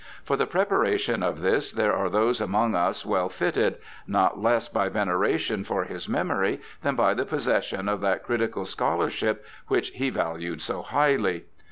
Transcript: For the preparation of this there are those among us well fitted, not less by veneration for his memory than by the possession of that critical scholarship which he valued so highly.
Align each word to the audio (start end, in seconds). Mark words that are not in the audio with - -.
For 0.23 0.35
the 0.35 0.47
preparation 0.47 1.21
of 1.21 1.41
this 1.41 1.71
there 1.71 1.95
are 1.95 2.09
those 2.09 2.41
among 2.41 2.73
us 2.73 3.05
well 3.05 3.29
fitted, 3.29 3.75
not 4.07 4.41
less 4.41 4.67
by 4.67 4.89
veneration 4.89 5.63
for 5.63 5.83
his 5.83 6.09
memory 6.09 6.59
than 6.81 6.95
by 6.95 7.13
the 7.13 7.23
possession 7.23 7.87
of 7.87 8.01
that 8.01 8.23
critical 8.23 8.65
scholarship 8.65 9.45
which 9.67 9.89
he 9.89 10.09
valued 10.09 10.59
so 10.63 10.81
highly. 10.81 11.45